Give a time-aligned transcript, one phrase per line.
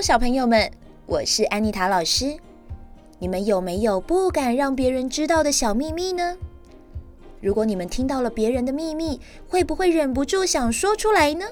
[0.00, 0.70] 小朋友们，
[1.06, 2.36] 我是安妮塔老师。
[3.18, 6.36] 你们有没有不敢让别人知道的小秘密呢？
[7.40, 11.46] 如果你们听到了别人的秘密，会不会忍不住想说出来呢？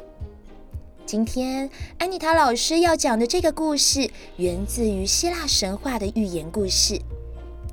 [1.07, 7.01] 今天安妮塔老师要讲的这个故事，源自于希腊神话的寓言故事。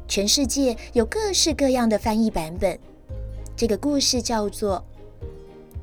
[0.08, 2.78] 全世界有各式各样的翻译版本。
[3.56, 4.84] 这个故事叫做《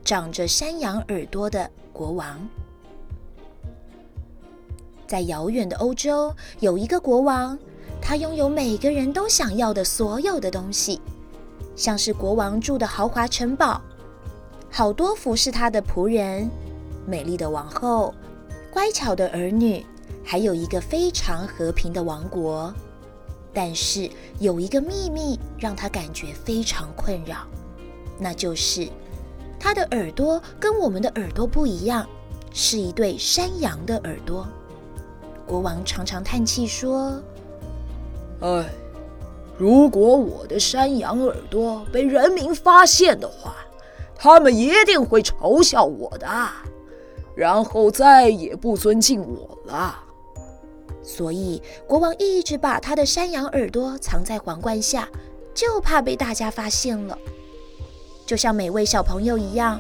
[0.04, 2.38] 长着山羊耳朵的国王》。
[5.14, 7.56] 在遥远的欧洲，有一个国王，
[8.02, 11.00] 他拥有每个人都想要的所有的东西，
[11.76, 13.80] 像是国王住的豪华城堡，
[14.72, 16.50] 好多服侍他的仆人，
[17.06, 18.12] 美丽的王后，
[18.72, 19.86] 乖巧的儿女，
[20.24, 22.74] 还有一个非常和平的王国。
[23.52, 27.46] 但是有一个秘密让他感觉非常困扰，
[28.18, 28.88] 那就是
[29.60, 32.04] 他的耳朵跟我们的耳朵不一样，
[32.52, 34.44] 是一对山羊的耳朵。
[35.46, 37.20] 国王常常叹气说
[38.40, 38.64] ：“哎，
[39.58, 43.54] 如果我的山羊耳朵被人民发现的话，
[44.16, 46.26] 他们一定会嘲笑我的，
[47.34, 50.00] 然后再也不尊敬我了。
[51.02, 55.08] 所以，国王一直把他的山羊耳朵藏在皇冠下，
[55.54, 57.18] 就怕被大家发现了。
[58.24, 59.78] 就像每位小朋友一样，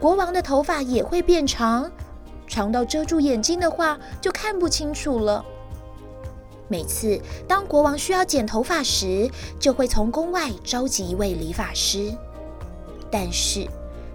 [0.00, 1.90] 国王的头发也会变长。”
[2.46, 5.44] 长到遮住眼睛的话，就看不清楚了。
[6.68, 9.30] 每次当国王需要剪头发时，
[9.60, 12.12] 就会从宫外召集一位理发师。
[13.10, 13.66] 但是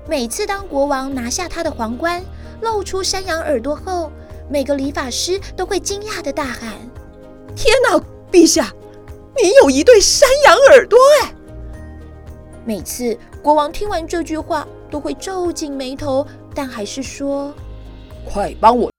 [0.08, 2.22] 每次当国王拿下他的皇冠，
[2.62, 4.12] 露出山羊耳朵后，
[4.50, 6.74] 每个理发师都会惊讶地大喊
[7.56, 7.98] ：“天哪，
[8.32, 8.74] 陛下，
[9.42, 11.34] 你有一对山羊耳朵哎！”
[12.66, 17.54] 每次国王听完这句话，都会皱紧眉头，但还是说。
[18.26, 18.90] 快帮我！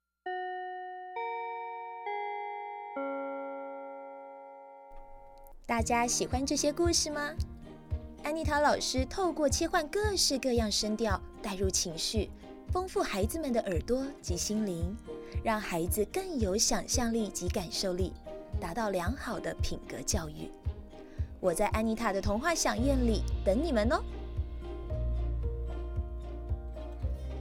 [5.65, 7.31] 大家喜欢这些故事吗？
[8.25, 12.31] 安妮塔老师透过切换各式各样声调，带入情绪，
[12.73, 14.95] 丰富孩子们的耳朵及心灵，
[15.43, 18.13] 让孩子更有想象力及感受力，
[18.61, 20.51] 达到良好的品格教育。
[21.41, 24.03] 我在安妮塔的童话饗宴里等你们哦。